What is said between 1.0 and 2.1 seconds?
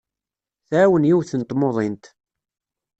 yiwet n tmuḍint.